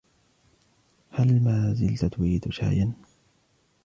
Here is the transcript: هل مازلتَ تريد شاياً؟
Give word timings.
هل 1.11 1.43
مازلتَ 1.43 2.05
تريد 2.05 2.49
شاياً؟ 2.51 2.91